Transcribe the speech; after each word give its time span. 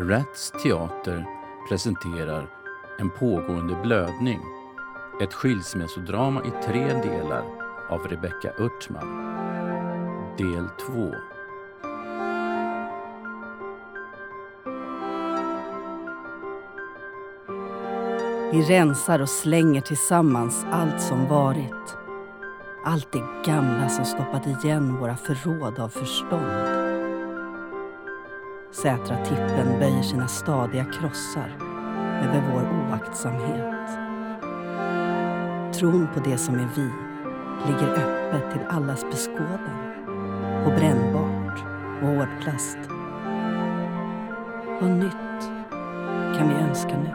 Rats 0.00 0.52
Teater 0.62 1.26
presenterar 1.68 2.50
En 2.98 3.10
pågående 3.10 3.76
blödning. 3.82 4.40
Ett 5.22 5.32
skilsmässodrama 5.32 6.44
i 6.44 6.50
tre 6.64 6.86
delar 6.86 7.44
av 7.88 8.08
Rebecka 8.08 8.52
Örtman. 8.58 9.08
Del 10.36 10.68
2. 10.86 11.14
Vi 18.52 18.62
rensar 18.62 19.20
och 19.20 19.28
slänger 19.28 19.80
tillsammans 19.80 20.66
allt 20.70 21.00
som 21.00 21.28
varit. 21.28 21.96
Allt 22.84 23.12
det 23.12 23.50
gamla 23.50 23.88
som 23.88 24.04
stoppat 24.04 24.46
igen 24.46 24.96
våra 24.96 25.16
förråd 25.16 25.78
av 25.78 25.88
förstånd. 25.88 26.87
Sätra 28.82 29.24
tippen 29.24 29.78
böjer 29.78 30.02
sina 30.02 30.28
stadiga 30.28 30.84
krossar 30.84 31.56
över 32.22 32.42
vår 32.52 32.62
oaktsamhet. 32.78 33.88
Tron 35.74 36.08
på 36.14 36.20
det 36.20 36.38
som 36.38 36.54
är 36.54 36.68
vi 36.76 36.90
ligger 37.66 37.88
öppet 37.92 38.52
till 38.52 38.66
allas 38.68 39.04
beskådan. 39.04 39.94
På 40.64 40.70
brännbart 40.70 41.58
och 42.02 42.08
hårdplast. 42.08 42.78
Vad 44.80 44.90
nytt 44.90 45.42
kan 46.38 46.48
vi 46.48 46.54
önska 46.54 46.98
nu? 46.98 47.10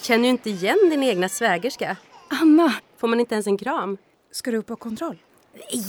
Känner 0.00 0.22
du 0.22 0.28
inte 0.28 0.50
igen 0.50 0.78
din 0.90 1.02
egna 1.02 1.28
svägerska? 1.28 1.96
Anna! 2.28 2.74
Får 2.96 3.08
man 3.08 3.20
inte 3.20 3.34
ens 3.34 3.46
en 3.46 3.58
kram? 3.58 3.98
Ska 4.30 4.50
du 4.50 4.56
upp 4.56 4.66
på 4.66 4.76
kontroll? 4.76 5.18
Nej, 5.52 5.84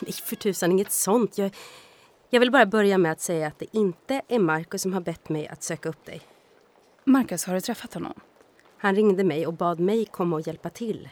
nej 0.00 0.12
för 0.12 0.36
tusan, 0.36 0.72
inget 0.72 0.92
sånt. 0.92 1.38
Jag, 1.38 1.50
jag 2.36 2.40
vill 2.40 2.50
bara 2.50 2.66
börja 2.66 2.98
med 2.98 3.12
att 3.12 3.20
säga 3.20 3.46
att 3.46 3.58
det 3.58 3.76
inte 3.76 4.22
är 4.28 4.38
Markus 4.38 4.82
som 4.82 4.92
har 4.92 5.00
bett 5.00 5.28
mig 5.28 5.48
att 5.48 5.62
söka 5.62 5.88
upp 5.88 6.04
dig. 6.04 6.20
Marcus, 7.04 7.44
har 7.44 7.54
du 7.54 7.60
träffat 7.60 7.94
honom? 7.94 8.14
Han 8.78 8.94
ringde 8.94 9.24
mig 9.24 9.46
och 9.46 9.52
bad 9.52 9.80
mig 9.80 10.04
komma 10.04 10.36
och 10.36 10.46
hjälpa 10.46 10.70
till. 10.70 11.08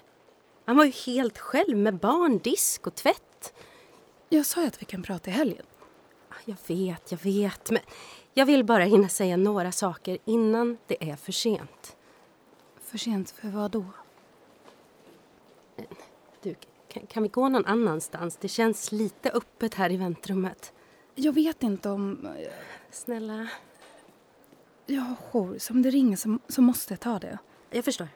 Han 0.65 0.77
var 0.77 0.85
ju 0.85 0.91
helt 0.91 1.39
själv 1.39 1.77
med 1.77 1.99
barn, 1.99 2.39
disk 2.39 2.87
och 2.87 2.95
tvätt. 2.95 3.55
Jag 4.29 4.47
sa 4.47 4.61
ju 4.61 4.67
att 4.67 4.83
vi 4.83 4.87
kan 4.87 5.03
prata 5.03 5.31
i 5.31 5.33
helgen. 5.33 5.67
Jag 6.45 6.57
vet, 6.67 7.13
jag 7.13 7.19
vet. 7.19 7.71
Men 7.71 7.83
jag 8.35 8.47
vill 8.47 8.65
bara 8.65 8.85
hinna 8.85 9.09
säga 9.09 9.37
några 9.37 9.73
saker 9.73 10.19
innan 10.25 10.79
det 10.87 11.11
är 11.11 11.17
för 11.17 11.33
sent. 11.33 11.97
För 12.81 12.99
sent 12.99 13.31
för 13.31 13.49
vad 13.49 13.71
då? 13.71 13.85
Du, 16.43 16.55
kan, 16.89 17.07
kan 17.07 17.23
vi 17.23 17.29
gå 17.29 17.49
någon 17.49 17.67
annanstans? 17.67 18.37
Det 18.37 18.49
känns 18.49 18.93
lite 18.93 19.31
öppet 19.31 19.75
här 19.75 19.93
i 19.93 19.97
väntrummet. 19.97 20.74
Jag 21.15 21.33
vet 21.33 21.63
inte 21.63 21.91
om... 21.91 22.29
Snälla. 22.91 23.49
Jag 24.87 25.01
har 25.01 25.15
jour, 25.15 25.59
så 25.59 25.73
om 25.73 25.83
det 25.83 25.91
ringer 25.91 26.17
så, 26.17 26.39
så 26.49 26.63
måste 26.63 26.93
jag 26.93 27.01
ta 27.01 27.19
det. 27.19 27.39
Jag 27.71 27.85
förstår. 27.85 28.09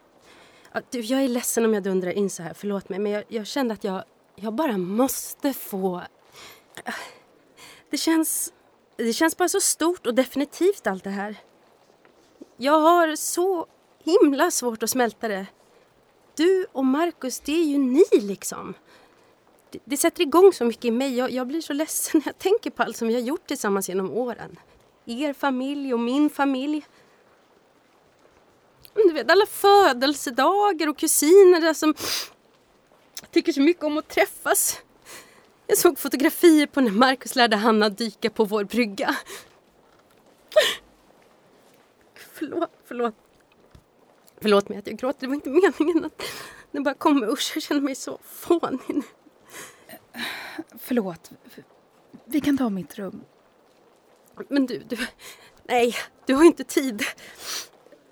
Ja, 0.73 0.81
du, 0.91 1.01
jag 1.01 1.25
är 1.25 1.29
ledsen 1.29 1.65
om 1.65 1.75
jag 1.75 1.83
dundrar 1.83 2.11
in 2.11 2.31
så 2.31 2.43
här, 2.43 2.55
förlåt 2.55 2.89
mig. 2.89 2.99
Men 2.99 3.13
jag, 3.13 3.25
jag 3.29 3.47
kände 3.47 3.75
att 3.75 3.85
jag, 3.85 4.05
jag 4.35 4.55
bara 4.55 4.79
måste 4.79 5.53
få... 5.53 6.03
Det 7.91 7.97
känns, 7.97 8.53
det 8.97 9.13
känns 9.13 9.37
bara 9.37 9.49
så 9.49 9.61
stort 9.61 10.07
och 10.07 10.15
definitivt 10.15 10.87
allt 10.87 11.05
det 11.05 11.11
här. 11.11 11.37
Jag 12.57 12.81
har 12.81 13.17
så 13.17 13.67
himla 14.05 14.51
svårt 14.51 14.83
att 14.83 14.91
smälta 14.91 15.29
det. 15.29 15.47
Du 16.37 16.67
och 16.73 16.85
Markus, 16.85 17.41
det 17.41 17.53
är 17.53 17.65
ju 17.65 17.79
ni 17.79 18.05
liksom. 18.13 18.75
Det, 19.71 19.79
det 19.85 19.97
sätter 19.97 20.23
igång 20.23 20.53
så 20.53 20.65
mycket 20.65 20.85
i 20.85 20.91
mig. 20.91 21.17
Jag, 21.17 21.31
jag 21.31 21.47
blir 21.47 21.61
så 21.61 21.73
ledsen 21.73 22.21
när 22.25 22.29
jag 22.29 22.39
tänker 22.39 22.71
på 22.71 22.83
allt 22.83 22.97
som 22.97 23.09
vi 23.09 23.15
har 23.15 23.21
gjort 23.21 23.47
tillsammans 23.47 23.89
genom 23.89 24.11
åren. 24.11 24.59
Er 25.07 25.33
familj 25.33 25.95
och 25.95 26.01
min 26.01 26.31
familj. 26.31 26.87
Du 28.95 29.13
vet, 29.13 29.31
alla 29.31 29.47
födelsedagar 29.47 30.89
och 30.89 30.99
kusiner 30.99 31.61
där 31.61 31.75
som 31.75 31.95
tycker 33.31 33.53
så 33.53 33.61
mycket 33.61 33.85
om 33.85 33.99
att 33.99 34.09
träffas. 34.09 34.79
Jag 35.67 35.79
såg 35.79 35.99
fotografier 35.99 36.67
på 36.67 36.81
när 36.81 36.91
Markus 36.91 37.37
lärde 37.37 37.57
Hanna 37.57 37.89
dyka 37.89 38.31
på 38.31 38.45
vår 38.45 38.65
brygga. 38.65 39.17
Förlåt, 42.15 42.71
förlåt. 42.85 43.15
Förlåt 44.41 44.69
mig 44.69 44.79
att 44.79 44.87
jag 44.87 44.97
gråter, 44.97 45.21
det 45.21 45.27
var 45.27 45.35
inte 45.35 45.51
meningen 45.51 46.05
att 46.05 46.23
det 46.71 46.81
bara 46.81 46.95
kommer. 46.95 47.33
Usch, 47.33 47.53
jag 47.55 47.63
känner 47.63 47.81
mig 47.81 47.95
så 47.95 48.19
fånig 48.23 48.81
nu. 48.87 49.03
Förlåt. 50.79 51.31
Vi 52.25 52.41
kan 52.41 52.59
ta 52.59 52.69
mitt 52.69 52.99
rum. 52.99 53.25
Men 54.49 54.67
du, 54.67 54.79
du... 54.79 54.97
Nej, 55.65 55.95
du 56.27 56.35
har 56.35 56.45
inte 56.45 56.65
tid. 56.65 57.03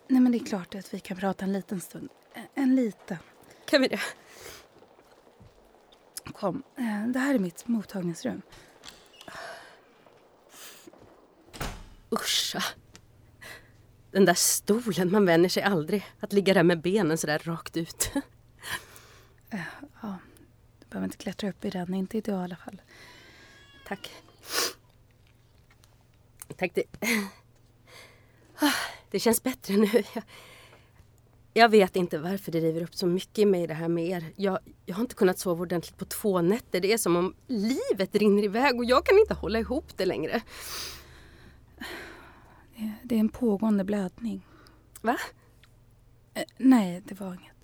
Nej, 0.08 0.20
men 0.20 0.32
det 0.32 0.38
är 0.38 0.46
klart 0.46 0.74
att 0.74 0.94
vi 0.94 1.00
kan 1.00 1.16
prata 1.16 1.44
en 1.44 1.52
liten 1.52 1.80
stund. 1.80 2.08
En 2.54 2.76
liten. 2.76 3.16
Kan 3.66 3.82
vi 3.82 3.88
det? 3.88 4.00
Kom, 6.32 6.62
eh, 6.76 7.06
det 7.06 7.18
här 7.18 7.34
är 7.34 7.38
mitt 7.38 7.68
mottagningsrum. 7.68 8.42
Uscha. 12.10 12.62
Den 14.10 14.24
där 14.24 14.34
stolen, 14.34 15.12
man 15.12 15.26
vänjer 15.26 15.48
sig 15.48 15.62
aldrig. 15.62 16.06
Att 16.20 16.32
ligga 16.32 16.54
där 16.54 16.62
med 16.62 16.80
benen 16.80 17.18
så 17.18 17.26
där 17.26 17.38
rakt 17.38 17.76
ut. 17.76 18.12
Eh, 20.96 20.98
behöver 20.98 21.06
inte 21.06 21.16
klättra 21.16 21.50
upp 21.50 21.64
i 21.64 21.70
den, 21.70 21.94
inte 21.94 22.18
idag 22.18 22.40
i 22.40 22.44
alla 22.44 22.56
fall. 22.56 22.82
Tack. 23.86 24.10
Tack. 26.56 26.74
Det, 26.74 26.84
det 29.10 29.18
känns 29.18 29.42
bättre 29.42 29.76
nu. 29.76 29.88
Jag, 30.14 30.24
jag 31.52 31.68
vet 31.68 31.96
inte 31.96 32.18
varför 32.18 32.52
det 32.52 32.60
river 32.60 32.82
upp 32.82 32.94
så 32.94 33.06
mycket 33.06 33.38
i 33.38 33.44
mig 33.44 33.66
det 33.66 33.74
här 33.74 33.88
med 33.88 34.06
er. 34.06 34.24
Jag, 34.36 34.58
jag 34.86 34.94
har 34.94 35.00
inte 35.00 35.14
kunnat 35.14 35.38
sova 35.38 35.62
ordentligt 35.62 35.96
på 35.96 36.04
två 36.04 36.40
nätter. 36.40 36.80
Det 36.80 36.92
är 36.92 36.98
som 36.98 37.16
om 37.16 37.34
livet 37.46 38.14
rinner 38.14 38.44
iväg 38.44 38.76
och 38.76 38.84
jag 38.84 39.06
kan 39.06 39.18
inte 39.18 39.34
hålla 39.34 39.58
ihop 39.58 39.96
det 39.96 40.06
längre. 40.06 40.42
Det, 42.76 42.92
det 43.02 43.14
är 43.14 43.20
en 43.20 43.28
pågående 43.28 43.84
blödning. 43.84 44.46
Va? 45.02 45.16
Eh, 46.34 46.44
nej, 46.56 47.02
det 47.04 47.20
var 47.20 47.34
inget. 47.34 47.55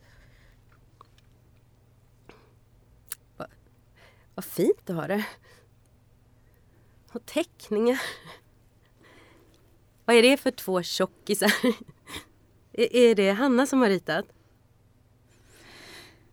Vad 4.34 4.44
fint 4.44 4.86
du 4.86 4.92
har 4.92 5.08
det. 5.08 5.26
Och 7.12 7.26
teckningar. 7.26 8.00
Vad 10.04 10.16
är 10.16 10.22
det 10.22 10.36
för 10.36 10.50
två 10.50 10.82
tjockisar? 10.82 11.52
Är 12.72 13.14
det 13.14 13.30
Hanna 13.30 13.66
som 13.66 13.80
har 13.80 13.88
ritat? 13.88 14.26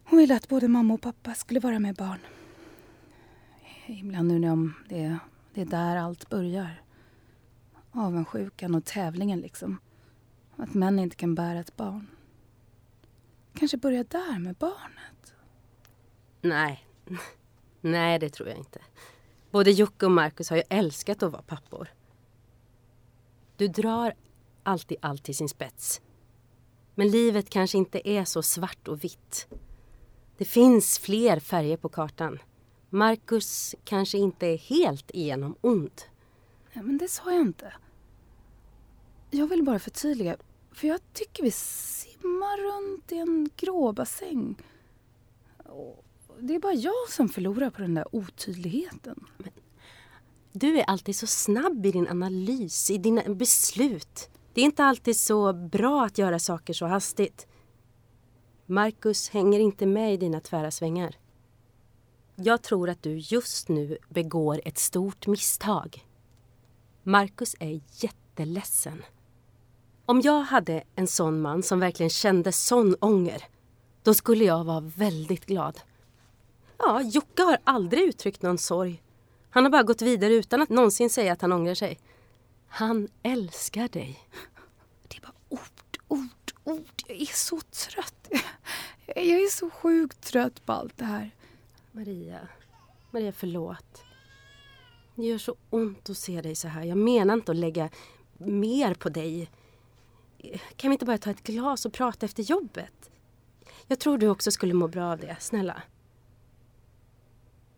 Hon 0.04 0.20
ville 0.20 0.36
att 0.36 0.48
både 0.48 0.68
mamma 0.68 0.94
och 0.94 1.02
pappa 1.02 1.34
skulle 1.34 1.60
vara 1.60 1.80
med 1.80 1.96
barn. 1.96 2.20
Ibland 3.88 4.32
undrar 4.32 4.48
jag 4.48 4.54
om 4.54 4.74
det 4.90 5.20
det 5.54 5.62
är 5.62 5.66
där 5.66 5.96
allt 5.96 6.30
börjar. 6.30 6.82
Avundsjukan 7.92 8.76
och 8.76 8.86
tävlingen 8.86 9.40
liksom. 9.40 9.80
Att 10.56 10.74
män 10.74 11.00
inte 11.00 11.16
kan 11.16 11.36
bära 11.36 11.60
ett 11.60 11.76
barn. 11.76 12.08
Kanske 13.54 13.78
börja 13.78 14.04
där 14.04 14.40
med 14.40 14.56
barnet. 14.56 15.34
Nej. 16.42 16.86
Nej, 17.82 18.20
det 18.20 18.30
tror 18.30 18.50
jag 18.50 18.58
inte. 18.58 18.80
Både 19.52 19.72
Jocke 19.72 20.06
och 20.06 20.12
Markus 20.12 20.50
har 20.50 20.58
ju 20.58 20.64
älskat 20.70 21.24
att 21.24 21.32
vara 21.32 21.42
pappor. 21.42 21.88
Du 23.58 23.68
drar 23.68 24.14
alltid 24.64 24.98
allt 25.02 25.24
till 25.24 25.36
sin 25.36 25.50
spets. 25.50 26.02
Men 26.96 27.10
livet 27.12 27.50
kanske 27.50 27.78
inte 27.78 28.10
är 28.10 28.26
så 28.26 28.42
svart 28.42 28.88
och 28.88 29.04
vitt. 29.04 29.48
Det 30.38 30.46
finns 30.46 31.00
fler 31.00 31.40
färger 31.40 31.78
på 31.78 31.90
kartan. 31.90 32.40
Markus 32.90 33.76
kanske 33.84 34.18
inte 34.18 34.48
är 34.48 34.58
helt 34.58 35.12
igenom 35.12 35.56
ond. 35.62 36.02
Nej, 36.74 36.86
men 36.86 36.98
det 36.98 37.08
sa 37.08 37.32
jag 37.32 37.42
inte. 37.42 37.74
Jag 39.30 39.48
vill 39.48 39.64
bara 39.64 39.80
förtydliga. 39.80 40.38
För 40.72 40.88
jag 40.88 41.00
tycker 41.14 41.44
vi 41.44 41.52
simmar 41.52 42.58
runt 42.58 43.12
i 43.12 43.18
en 43.18 43.50
gråbassäng. 43.56 44.56
Och 45.58 46.06
det 46.42 46.56
är 46.56 46.60
bara 46.60 46.74
jag 46.74 47.10
som 47.10 47.30
förlorar 47.30 47.70
på 47.70 47.82
den 47.82 47.94
där 47.94 48.16
otydligheten. 48.16 49.26
Du 50.52 50.80
är 50.80 50.84
alltid 50.84 51.16
så 51.16 51.28
snabb 51.28 51.86
i 51.86 51.92
din 51.92 52.08
analys, 52.08 52.92
i 52.92 52.98
dina 52.98 53.24
beslut. 53.24 54.30
Det 54.54 54.62
är 54.62 54.66
inte 54.66 54.84
alltid 54.84 55.18
så 55.18 55.54
bra 55.54 56.06
att 56.06 56.18
göra 56.18 56.40
saker 56.40 56.74
så 56.74 56.86
hastigt. 56.86 57.48
Marcus 58.66 59.30
hänger 59.30 59.60
inte 59.60 59.86
med 59.86 60.14
i 60.14 60.18
dina 60.18 60.40
tvära 60.40 60.72
svängar. 60.72 61.16
Jag 62.36 62.62
tror 62.62 62.90
att 62.90 63.04
du 63.04 63.18
just 63.18 63.70
nu 63.70 63.98
begår 64.10 64.62
ett 64.66 64.78
stort 64.78 65.28
misstag. 65.28 66.06
Marcus 67.04 67.56
är 67.60 67.82
jätteledsen. 67.92 69.04
Om 70.06 70.22
jag 70.22 70.42
hade 70.42 70.84
en 70.96 71.08
sån 71.08 71.42
man 71.42 71.64
som 71.64 71.80
verkligen 71.80 72.10
kände 72.10 72.52
sån 72.52 72.96
ånger, 73.00 73.44
då 74.04 74.14
skulle 74.14 74.46
jag 74.46 74.64
vara 74.64 74.80
väldigt 74.80 75.46
glad. 75.46 75.80
Ja, 76.80 77.02
Jocke 77.02 77.44
har 77.44 77.58
aldrig 77.64 78.04
uttryckt 78.04 78.42
någon 78.42 78.58
sorg. 78.58 79.04
Han 79.50 79.64
har 79.64 79.72
bara 79.72 79.84
gått 79.84 80.02
vidare 80.02 80.34
utan 80.34 80.62
att 80.62 80.70
någonsin 80.70 81.10
säga 81.10 81.34
att 81.34 81.42
han 81.42 81.52
ångrar 81.52 81.76
sig. 81.76 82.00
Han 82.68 83.08
älskar 83.24 83.88
dig. 83.88 84.20
Det 85.08 85.18
är 85.18 85.22
bara 85.22 85.34
ord, 85.50 85.98
ord, 86.08 86.52
ord. 86.64 87.04
Jag 87.08 87.22
är 87.22 87.26
så 87.26 87.60
trött. 87.62 88.30
Jag 89.06 89.26
är 89.26 89.50
så 89.50 89.70
sjukt 89.70 90.22
trött 90.22 90.66
på 90.66 90.74
allt 90.74 90.98
det 90.98 91.06
här. 91.06 91.32
Maria, 91.92 92.48
Maria 93.12 93.32
förlåt. 93.32 94.04
Det 95.16 95.26
gör 95.26 95.38
så 95.38 95.56
ont 95.70 96.10
att 96.10 96.18
se 96.18 96.42
dig 96.42 96.56
så 96.56 96.68
här. 96.68 96.84
Jag 96.84 96.98
menar 96.98 97.34
inte 97.34 97.52
att 97.52 97.58
lägga 97.58 97.90
mer 98.38 98.94
på 98.94 99.10
dig. 99.10 99.52
Kan 100.76 100.90
vi 100.90 100.94
inte 100.94 101.06
bara 101.06 101.18
ta 101.18 101.32
ett 101.32 101.44
glas 101.44 101.86
och 101.86 101.94
prata 101.94 102.26
efter 102.26 102.44
jobbet? 102.44 103.10
Jag 103.88 104.00
tror 104.00 104.18
du 104.18 104.28
också 104.28 104.52
skulle 104.52 104.74
må 104.74 104.88
bra 104.88 105.12
av 105.12 105.18
det, 105.18 105.38
snälla. 105.40 105.82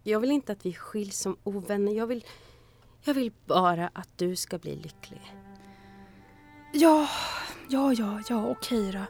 Jag 0.04 0.20
vill 0.20 0.32
inte 0.32 0.52
att 0.52 0.66
vi 0.66 0.74
skiljs 0.74 1.20
som 1.20 1.38
ovänner. 1.44 1.92
Jag 1.92 2.08
vill, 2.08 2.26
jag 3.04 3.14
vill 3.14 3.32
bara 3.46 3.90
att 3.94 4.10
du 4.16 4.36
ska 4.36 4.58
bli 4.58 4.76
lycklig. 4.76 5.36
Ja, 6.74 7.08
ja, 7.70 7.94
ja, 7.94 8.22
ja, 8.30 8.48
okej 8.48 8.92
då. 8.92 9.06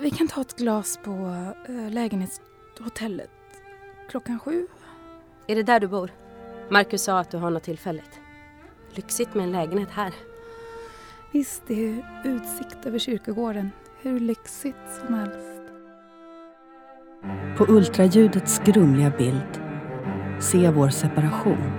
Vi 0.00 0.10
kan 0.10 0.28
ta 0.28 0.40
ett 0.40 0.56
glas 0.56 0.98
på 1.04 1.10
äh, 1.68 1.90
lägenhetshotellet 1.90 3.30
klockan 4.10 4.38
sju. 4.38 4.66
Är 5.46 5.56
det 5.56 5.62
där 5.62 5.80
du 5.80 5.86
bor? 5.86 6.10
Marcus 6.70 7.02
sa 7.02 7.18
att 7.18 7.30
du 7.30 7.36
har 7.36 7.50
något 7.50 7.62
tillfälligt. 7.62 8.20
Lyxigt 8.94 9.34
med 9.34 9.44
en 9.44 9.52
lägenhet 9.52 9.90
här. 9.90 10.14
Visst, 11.32 11.62
det 11.66 11.88
är 11.88 12.22
utsikt 12.24 12.86
över 12.86 12.98
kyrkogården. 12.98 13.70
Hur 14.00 14.20
lyxigt 14.20 14.76
som 15.00 15.14
helst. 15.14 15.60
På 17.58 17.66
ultraljudets 17.68 18.58
grumliga 18.58 19.10
bild 19.10 19.65
Se 20.38 20.70
vår 20.70 20.88
separation. 20.88 21.72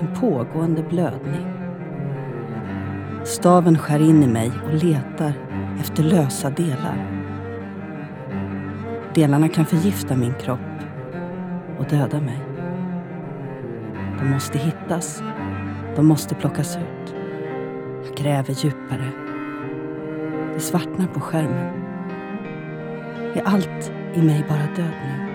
En 0.00 0.14
pågående 0.20 0.82
blödning. 0.82 1.46
Staven 3.24 3.78
skär 3.78 4.00
in 4.00 4.22
i 4.22 4.26
mig 4.26 4.52
och 4.66 4.74
letar 4.84 5.32
efter 5.80 6.02
lösa 6.02 6.50
delar. 6.50 7.24
Delarna 9.14 9.48
kan 9.48 9.66
förgifta 9.66 10.16
min 10.16 10.34
kropp 10.34 10.60
och 11.78 11.84
döda 11.84 12.20
mig. 12.20 12.38
De 14.18 14.30
måste 14.30 14.58
hittas. 14.58 15.22
De 15.96 16.06
måste 16.06 16.34
plockas 16.34 16.76
ut. 16.76 17.14
Jag 18.06 18.16
gräver 18.16 18.64
djupare. 18.64 19.10
Det 20.54 20.60
svartnar 20.60 21.06
på 21.06 21.20
skärmen. 21.20 21.72
Är 23.34 23.42
allt 23.44 23.92
i 24.14 24.22
mig 24.22 24.44
bara 24.48 24.76
död 24.76 24.94
nu? 25.04 25.33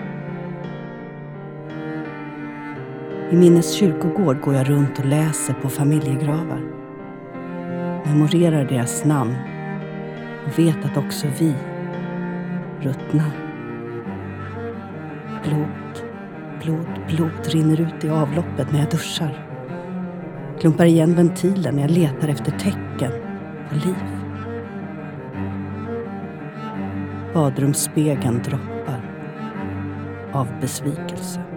I 3.32 3.36
Minnes 3.36 3.74
kyrkogård 3.74 4.40
går 4.40 4.54
jag 4.54 4.70
runt 4.70 4.98
och 4.98 5.04
läser 5.04 5.54
på 5.54 5.68
familjegravar. 5.68 6.60
Memorerar 8.04 8.64
deras 8.64 9.04
namn 9.04 9.34
och 10.46 10.58
vet 10.58 10.84
att 10.84 10.96
också 10.96 11.26
vi 11.38 11.54
ruttnar. 12.80 13.30
Blod, 15.44 16.04
blod, 16.62 16.88
blod 17.08 17.46
rinner 17.46 17.80
ut 17.80 18.04
i 18.04 18.08
avloppet 18.08 18.72
när 18.72 18.78
jag 18.78 18.90
duschar. 18.90 19.46
Klumpar 20.60 20.84
igen 20.84 21.14
ventilen 21.14 21.74
när 21.74 21.82
jag 21.82 21.90
letar 21.90 22.28
efter 22.28 22.50
tecken 22.50 23.12
på 23.68 23.74
liv. 23.74 23.96
Badrumsspegeln 27.34 28.42
droppar 28.42 29.00
av 30.32 30.48
besvikelse. 30.60 31.49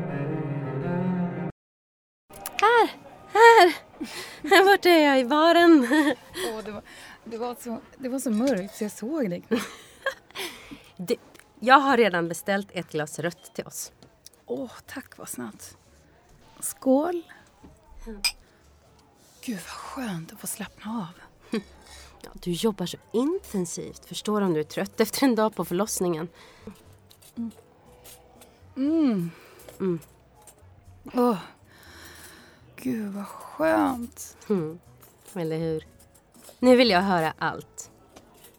Var 7.44 7.56
så, 7.56 7.82
det 7.98 8.10
var 8.10 8.20
så 8.20 8.32
mörkt 8.32 8.76
så 8.76 8.84
jag 8.84 8.92
såg 8.92 9.30
dig 9.30 9.42
knappt. 9.48 9.64
Det, 10.98 11.16
jag 11.60 11.80
har 11.80 11.98
redan 11.98 12.28
beställt 12.28 12.68
ett 12.72 12.92
glas 12.92 13.20
rött 13.20 13.56
till 13.56 13.66
oss. 13.66 13.92
Åh, 14.46 14.72
tack 14.88 15.18
vad 15.18 15.30
snabbt. 15.30 15.78
Skål. 16.60 17.24
Gud 19.46 19.56
vad 19.56 19.64
skönt 19.66 20.34
att 20.34 20.40
få 20.40 20.48
slappna 20.48 20.92
av. 20.92 21.60
Ja, 22.26 22.30
du 22.34 22.52
jobbar 22.52 22.86
så 22.86 22.98
intensivt. 23.12 24.06
Förstår 24.06 24.42
om 24.42 24.54
du 24.54 24.60
är 24.60 24.64
trött 24.64 25.00
efter 25.00 25.24
en 25.24 25.36
dag 25.36 25.56
på 25.56 25.66
förlossningen. 25.66 26.28
Mm. 28.76 29.32
Mm. 29.80 30.00
Åh. 31.14 31.38
Gud 32.76 33.14
vad 33.14 33.28
skönt. 33.28 34.38
Mm. 34.50 34.80
Eller 35.34 35.58
hur? 35.58 35.86
Nu 36.64 36.76
vill 36.76 36.90
jag 36.90 37.02
höra 37.02 37.34
allt. 37.38 37.92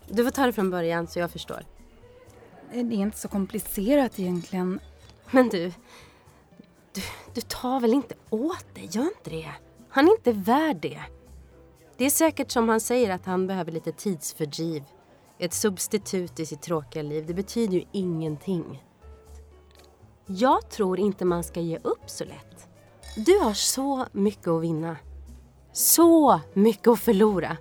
Du 0.08 0.24
får 0.24 0.30
ta 0.30 0.46
det 0.46 0.52
från 0.52 0.70
början 0.70 1.06
så 1.06 1.18
jag 1.18 1.30
förstår. 1.30 1.66
Det 2.72 2.78
är 2.78 2.92
inte 2.92 3.18
så 3.18 3.28
komplicerat 3.28 4.18
egentligen. 4.18 4.80
Men 5.30 5.48
du, 5.48 5.72
du, 6.92 7.00
du 7.34 7.40
tar 7.40 7.80
väl 7.80 7.94
inte 7.94 8.14
åt 8.30 8.74
dig? 8.74 8.88
Gör 8.90 9.02
inte 9.02 9.30
det. 9.30 9.50
Han 9.88 10.08
är 10.08 10.12
inte 10.12 10.32
värd 10.32 10.76
det. 10.76 11.00
Det 11.96 12.04
är 12.04 12.10
säkert 12.10 12.50
som 12.50 12.68
han 12.68 12.80
säger 12.80 13.10
att 13.10 13.26
han 13.26 13.46
behöver 13.46 13.72
lite 13.72 13.92
tidsfördriv. 13.92 14.84
Ett 15.38 15.54
substitut 15.54 16.40
i 16.40 16.46
sitt 16.46 16.62
tråkiga 16.62 17.02
liv. 17.02 17.26
Det 17.26 17.34
betyder 17.34 17.74
ju 17.74 17.84
ingenting. 17.92 18.84
Jag 20.26 20.70
tror 20.70 20.98
inte 20.98 21.24
man 21.24 21.44
ska 21.44 21.60
ge 21.60 21.78
upp 21.82 22.10
så 22.10 22.24
lätt. 22.24 22.68
Du 23.16 23.38
har 23.38 23.54
så 23.54 24.06
mycket 24.12 24.48
att 24.48 24.62
vinna. 24.62 24.96
Så 25.72 26.40
mycket 26.54 26.88
att 26.88 27.00
förlora. 27.00 27.56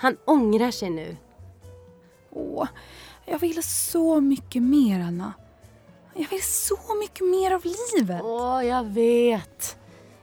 Han 0.00 0.16
ångrar 0.24 0.70
sig 0.70 0.90
nu. 0.90 1.16
Åh, 2.30 2.68
jag 3.24 3.38
vill 3.38 3.62
så 3.62 4.20
mycket 4.20 4.62
mer, 4.62 5.00
Anna. 5.00 5.32
Jag 6.14 6.28
vill 6.28 6.42
så 6.42 6.94
mycket 7.00 7.26
mer 7.26 7.54
av 7.54 7.64
livet. 7.64 8.20
Åh, 8.24 8.66
jag 8.66 8.84
vet. 8.84 9.76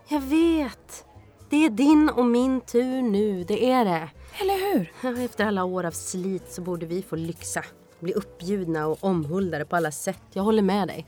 Jag 0.07 0.21
vet. 0.21 1.05
Det 1.49 1.65
är 1.65 1.69
din 1.69 2.09
och 2.09 2.25
min 2.25 2.61
tur 2.61 3.01
nu, 3.01 3.43
det 3.43 3.71
är 3.71 3.85
det. 3.85 4.09
Eller 4.41 4.73
hur? 4.73 5.23
Efter 5.25 5.45
alla 5.45 5.63
år 5.63 5.83
av 5.83 5.91
slit 5.91 6.51
så 6.51 6.61
borde 6.61 6.85
vi 6.85 7.01
få 7.01 7.15
lyxa. 7.15 7.63
Bli 7.99 8.13
uppbjudna 8.13 8.87
och 8.87 9.03
omhuldade 9.03 9.65
på 9.65 9.75
alla 9.75 9.91
sätt. 9.91 10.23
Jag 10.33 10.43
håller 10.43 10.61
med 10.61 10.87
dig. 10.87 11.05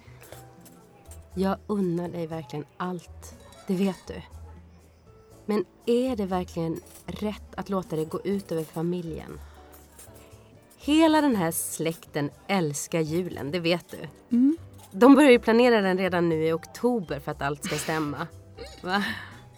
Jag 1.34 1.58
unnar 1.68 2.10
dig 2.10 2.28
verkligen 2.28 2.66
allt. 2.78 3.36
Det 3.68 3.74
vet 3.74 4.08
du. 4.08 4.39
Men 5.50 5.66
är 5.86 6.16
det 6.16 6.26
verkligen 6.26 6.80
rätt 7.06 7.56
att 7.56 7.70
låta 7.70 7.96
det 7.96 8.06
gå 8.06 8.22
ut 8.24 8.52
över 8.52 8.64
familjen? 8.64 9.40
Hela 10.78 11.22
den 11.22 11.36
här 11.36 11.52
släkten 11.52 12.32
älskar 12.48 13.00
julen, 13.00 13.52
det 13.52 13.60
vet 13.60 13.86
du. 13.92 13.98
Mm. 14.38 14.58
De 14.92 15.16
börjar 15.16 15.32
ju 15.32 15.40
planera 15.40 15.82
den 15.82 15.98
redan 15.98 16.30
nu 16.30 16.48
i 16.48 16.52
oktober 16.52 17.20
för 17.20 17.32
att 17.32 17.42
allt 17.42 17.64
ska 17.64 17.76
stämma. 17.76 18.28
Va? 18.84 19.04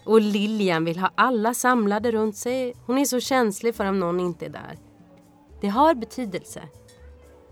Och 0.04 0.22
Lilian 0.22 0.86
vill 0.86 1.00
ha 1.00 1.12
alla 1.16 1.54
samlade 1.54 2.12
runt 2.12 2.38
sig. 2.38 2.74
Hon 2.86 2.98
är 2.98 3.06
så 3.06 3.20
känslig 3.20 3.76
för 3.76 3.86
om 3.86 4.00
någon 4.00 4.20
inte 4.20 4.46
är 4.46 4.50
där. 4.50 4.78
Det 5.62 5.68
har 5.68 5.96
betydelse. 5.96 6.62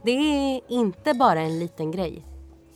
Det 0.03 0.11
är 0.11 0.61
inte 0.67 1.13
bara 1.13 1.41
en 1.41 1.59
liten 1.59 1.91
grej. 1.91 2.25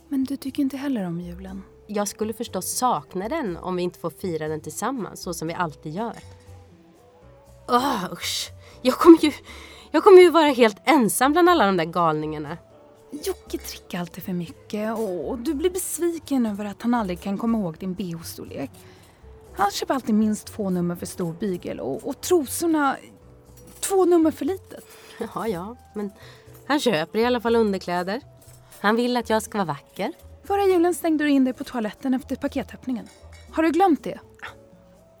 Men 0.08 0.24
du 0.24 0.36
tycker 0.36 0.62
inte 0.62 0.76
heller 0.76 1.06
om 1.06 1.20
julen? 1.20 1.62
Jag 1.86 2.08
skulle 2.08 2.32
förstås 2.32 2.66
sakna 2.66 3.28
den 3.28 3.56
om 3.56 3.76
vi 3.76 3.82
inte 3.82 3.98
får 3.98 4.10
fira 4.10 4.48
den 4.48 4.60
tillsammans 4.60 5.22
så 5.22 5.34
som 5.34 5.48
vi 5.48 5.54
alltid 5.54 5.94
gör. 5.94 6.16
Åh, 7.68 8.04
usch. 8.12 8.50
Jag 8.82 8.94
kommer 8.94 9.24
ju, 9.24 9.32
jag 9.90 10.04
kommer 10.04 10.20
ju 10.20 10.30
vara 10.30 10.48
helt 10.48 10.76
ensam 10.84 11.32
bland 11.32 11.48
alla 11.48 11.66
de 11.66 11.76
där 11.76 11.84
galningarna. 11.84 12.58
Jocke 13.10 13.56
dricker 13.56 13.98
alltid 13.98 14.24
för 14.24 14.32
mycket 14.32 14.98
och 14.98 15.38
du 15.38 15.54
blir 15.54 15.70
besviken 15.70 16.46
över 16.46 16.64
att 16.64 16.82
han 16.82 16.94
aldrig 16.94 17.20
kan 17.20 17.38
komma 17.38 17.58
ihåg 17.58 17.78
din 17.78 17.94
bh-storlek. 17.94 18.70
Han 19.56 19.70
köper 19.70 19.94
alltid 19.94 20.14
minst 20.14 20.46
två 20.46 20.70
nummer 20.70 20.96
för 20.96 21.06
stor 21.06 21.32
bygel 21.32 21.80
och, 21.80 22.08
och 22.08 22.20
trosorna 22.20 22.96
två 23.80 24.04
nummer 24.04 24.30
för 24.30 24.44
litet. 24.44 24.84
Ja, 25.18 25.48
ja, 25.48 25.76
men 25.94 26.10
han 26.66 26.80
köper 26.80 27.18
i 27.18 27.24
alla 27.24 27.40
fall 27.40 27.56
underkläder. 27.56 28.20
Han 28.80 28.96
vill 28.96 29.16
att 29.16 29.30
jag 29.30 29.42
ska 29.42 29.58
vara 29.58 29.66
vacker. 29.66 30.12
Förra 30.44 30.62
julen 30.64 30.94
stängde 30.94 31.24
du 31.24 31.30
in 31.30 31.44
dig 31.44 31.54
på 31.54 31.64
toaletten 31.64 32.14
efter 32.14 32.36
paketöppningen. 32.36 33.08
Har 33.50 33.62
du 33.62 33.70
glömt 33.70 34.04
det? 34.04 34.20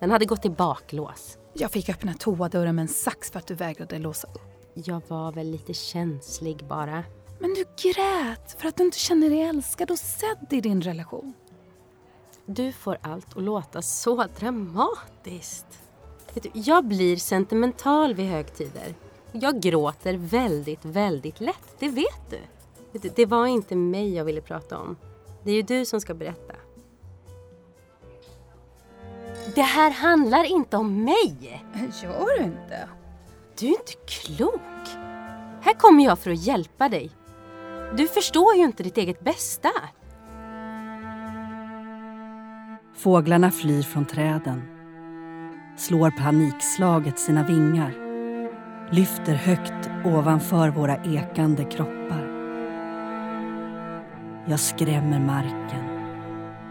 Den 0.00 0.10
hade 0.10 0.24
gått 0.24 0.44
i 0.44 0.50
baklås. 0.50 1.38
Jag 1.52 1.70
fick 1.70 1.88
öppna 1.88 2.14
toadörren 2.14 2.74
med 2.74 2.82
en 2.82 2.88
sax 2.88 3.30
för 3.30 3.38
att 3.38 3.46
du 3.46 3.54
vägrade 3.54 3.98
låsa 3.98 4.28
upp. 4.28 4.42
Jag 4.74 5.02
var 5.08 5.32
väl 5.32 5.50
lite 5.50 5.74
känslig 5.74 6.66
bara. 6.68 7.04
Men 7.38 7.54
du 7.54 7.64
grät 7.82 8.56
för 8.58 8.68
att 8.68 8.76
du 8.76 8.84
inte 8.84 8.98
känner 8.98 9.30
dig 9.30 9.42
älskad 9.42 9.90
och 9.90 9.98
sedd 9.98 10.46
i 10.50 10.60
din 10.60 10.82
relation. 10.82 11.34
Du 12.46 12.72
får 12.72 12.98
allt 13.02 13.36
att 13.36 13.42
låta 13.42 13.82
så 13.82 14.26
dramatiskt. 14.38 15.66
Du, 16.34 16.50
jag 16.52 16.84
blir 16.84 17.16
sentimental 17.16 18.14
vid 18.14 18.26
högtider. 18.26 18.94
Jag 19.32 19.60
gråter 19.60 20.14
väldigt, 20.14 20.84
väldigt 20.84 21.40
lätt, 21.40 21.76
det. 21.78 21.88
Vet 21.88 22.30
du. 22.30 22.38
Det 23.14 23.26
var 23.26 23.46
inte 23.46 23.76
mig 23.76 24.14
jag 24.14 24.24
ville 24.24 24.40
prata 24.40 24.78
om. 24.78 24.96
Det 25.44 25.50
är 25.50 25.54
ju 25.54 25.62
du 25.62 25.84
som 25.84 26.00
ska 26.00 26.14
berätta. 26.14 26.54
Det 29.54 29.62
här 29.62 29.90
handlar 29.90 30.44
inte 30.44 30.76
om 30.76 31.04
mig. 31.04 31.62
Gör 32.02 32.38
du 32.38 32.44
inte? 32.44 32.88
Du 33.58 33.66
är 33.66 33.70
inte 33.70 33.92
klok. 34.06 34.60
Här 35.60 35.74
kommer 35.74 36.04
jag 36.04 36.18
för 36.18 36.30
att 36.30 36.46
hjälpa 36.46 36.88
dig. 36.88 37.10
Du 37.96 38.08
förstår 38.08 38.54
ju 38.54 38.62
inte 38.62 38.82
ditt 38.82 38.98
eget 38.98 39.20
bästa. 39.20 39.70
Fåglarna 42.96 43.50
flyr 43.50 43.82
från 43.82 44.04
träden, 44.04 44.62
slår 45.76 46.10
panikslaget 46.10 47.18
sina 47.18 47.42
vingar, 47.42 47.94
lyfter 48.92 49.34
högt 49.34 49.90
ovanför 50.04 50.68
våra 50.68 50.96
ekande 51.04 51.64
kroppar. 51.64 52.23
Jag 54.46 54.60
skrämmer 54.60 55.20
marken 55.20 55.84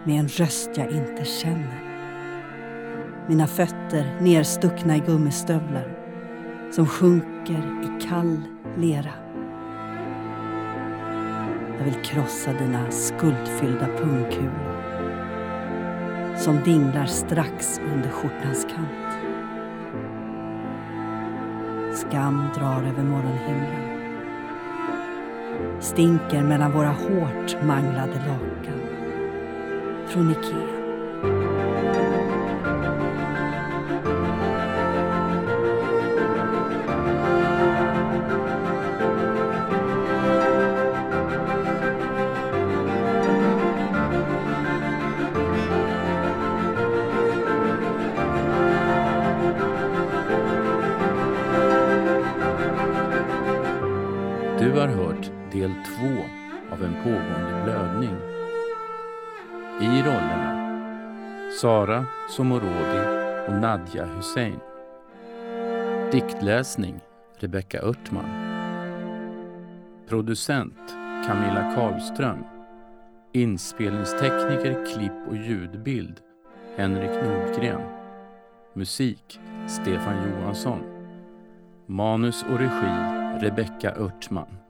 med 0.04 0.20
en 0.20 0.28
röst 0.28 0.70
jag 0.76 0.92
inte 0.92 1.26
känner. 1.26 1.84
Mina 3.28 3.48
fötter 3.48 4.18
nerstuckna 4.22 4.96
i 4.96 5.00
gummistövlar 5.00 5.98
som 6.72 6.88
sjunker 6.88 7.84
i 7.84 8.08
kall 8.10 8.42
lera. 8.78 9.12
Jag 11.78 11.86
vill 11.86 12.04
krossa 12.04 12.54
dina 12.54 12.92
skuldfyllda 12.92 13.88
pungkulor 13.88 14.74
som 16.38 16.64
dinglar 16.64 17.06
strax 17.06 17.80
under 17.94 18.10
skjortans 18.10 18.66
kant. 18.66 19.14
Skam 21.98 22.50
drar 22.56 22.84
över 22.84 23.04
morgonhimlen. 23.04 23.93
Stinker 25.84 26.44
mellan 26.44 26.72
våra 26.72 26.92
hårt 26.92 27.64
manglade 27.64 28.22
lakan. 28.28 28.80
Från 30.08 30.32
Ikea. 30.32 30.84
Du 54.60 54.72
har 54.72 54.88
hört 54.88 55.33
del 55.54 55.72
2 55.72 55.74
av 56.72 56.84
en 56.84 56.94
pågående 57.04 57.64
blödning. 57.64 58.16
I 59.82 60.02
rollerna 60.02 60.60
Sara 61.62 62.06
Somorodi 62.30 63.24
och 63.48 63.54
Nadja 63.54 64.06
Hussein. 64.06 64.60
Diktläsning 66.12 67.00
Rebecka 67.38 67.82
Örtman. 67.82 68.26
Producent 70.08 70.96
Camilla 71.28 71.74
Karlström. 71.76 72.44
Inspelningstekniker, 73.32 74.86
klipp 74.86 75.28
och 75.30 75.38
ljudbild 75.38 76.20
Henrik 76.78 77.12
Nordgren. 77.24 77.82
Musik 78.74 79.40
Stefan 79.68 80.30
Johansson. 80.30 80.80
Manus 81.86 82.44
och 82.44 82.60
regi 82.60 83.24
Rebecka 83.42 83.96
Örtman. 83.96 84.63